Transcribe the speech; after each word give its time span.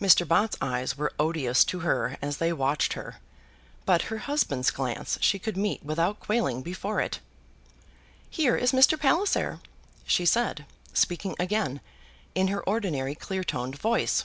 Mr. 0.00 0.26
Bott's 0.26 0.56
eyes 0.60 0.96
were 0.98 1.12
odious 1.20 1.64
to 1.64 1.78
her 1.86 2.16
as 2.20 2.38
they 2.38 2.52
watched 2.52 2.94
her; 2.94 3.18
but 3.86 4.02
her 4.10 4.18
husband's 4.26 4.68
glance 4.72 5.16
she 5.20 5.38
could 5.38 5.56
meet 5.56 5.80
without 5.84 6.18
quailing 6.18 6.60
before 6.60 7.00
it. 7.00 7.20
"Here 8.28 8.56
is 8.56 8.72
Mr. 8.72 8.98
Palliser," 8.98 9.60
said 10.08 10.66
she, 10.72 10.90
speaking 10.92 11.36
again 11.38 11.80
in 12.34 12.48
her 12.48 12.64
ordinary 12.64 13.14
clear 13.14 13.44
toned 13.44 13.78
voice. 13.78 14.24